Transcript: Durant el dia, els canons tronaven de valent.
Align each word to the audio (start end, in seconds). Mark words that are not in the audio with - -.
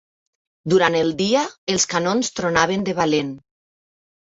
Durant 0.71 0.97
el 0.99 1.11
dia, 1.19 1.43
els 1.75 1.87
canons 1.93 2.33
tronaven 2.41 2.89
de 2.91 2.99
valent. 3.03 3.33